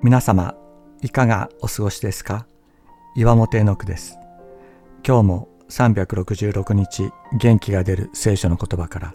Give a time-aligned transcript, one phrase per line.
[0.00, 0.54] 皆様
[1.02, 2.46] いかがお過ごしですか？
[3.16, 4.16] 岩本絵の句です。
[5.04, 9.14] 今日も366日元気が出る聖書の言葉から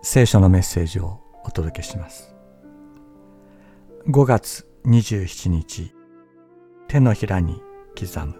[0.00, 2.36] 聖書のメッセージをお届けします。
[4.06, 5.92] 5月27日
[6.86, 7.60] 手のひらに
[7.98, 8.34] 刻む。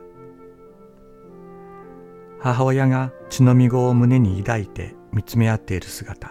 [2.38, 6.30] 母親が血のみ子を胸に抱いて見つめ合っている姿。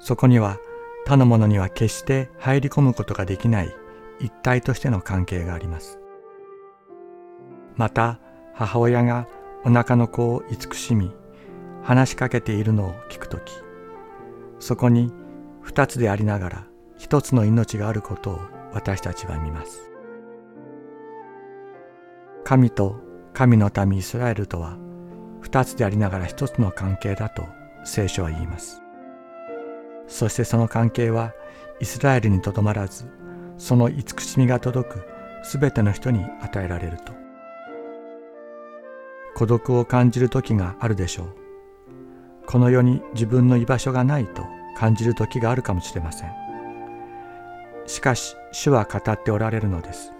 [0.00, 0.56] そこには
[1.06, 3.76] 他の者には決して入り込むことができない
[4.20, 5.98] 一体としての関係があります。
[7.76, 8.18] また
[8.54, 9.28] 母親が
[9.64, 11.12] お腹の子を慈しみ
[11.82, 13.52] 話しかけているのを聞くとき
[14.58, 15.12] そこに
[15.60, 18.40] 二つでありながら一つの命があることを
[18.72, 19.90] 私たちは見ます。
[22.44, 22.96] 神と
[23.32, 24.76] 神の民イスラエルとは
[25.40, 27.46] 二つでありながら一つの関係だと
[27.84, 28.82] 聖書は言います。
[30.08, 31.34] そしてその関係は
[31.80, 33.06] イスラエルにとどまらず
[33.58, 35.02] その慈しみが届く
[35.42, 37.12] すべての人に与えられると。
[39.34, 41.36] 孤独を感じる時があるでしょう。
[42.46, 44.42] この世に自分の居場所がないと
[44.76, 46.32] 感じる時があるかもしれません。
[47.86, 50.12] しかし主は語っておられるのです。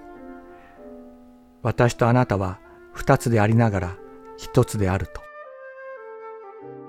[1.63, 2.61] 私とあなたは
[2.93, 3.97] 二つでありながら
[4.37, 5.21] 一つであると。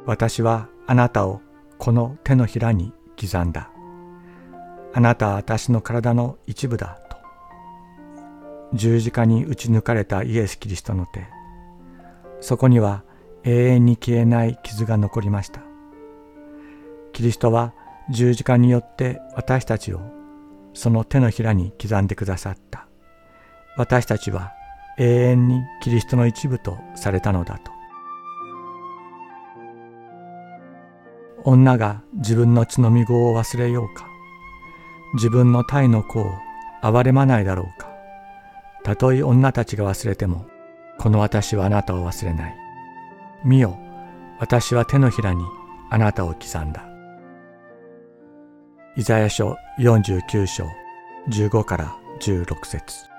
[0.06, 1.42] 私はあなたを
[1.78, 3.72] この手のひらに刻んだ。
[4.94, 7.18] あなたは私の体の一部だと。
[8.74, 11.28] 十字架に打ち抜かれたイエス・キリストの手。
[12.42, 13.04] そこには
[13.44, 15.62] 永遠に消えない傷が残りました。
[17.14, 17.74] キリストは
[18.10, 20.02] 十字架によって私たちを
[20.74, 22.88] その手のひらに刻んでくださった。
[23.78, 24.52] 私たちは
[24.98, 27.72] 永遠にキリストの一部とされたのだと。
[31.46, 34.09] 女が自分の血のみ子を忘れようか。
[35.14, 36.32] 自分の体の子を
[36.82, 37.90] 憐れまないだろうか。
[38.84, 40.46] たとえ女たちが忘れても、
[40.98, 42.56] この私はあなたを忘れない。
[43.44, 43.78] 見よ、
[44.40, 45.44] 私は手のひらに
[45.90, 46.86] あなたを刻んだ。
[48.96, 50.66] イザヤ書49章
[51.30, 53.10] 15から16節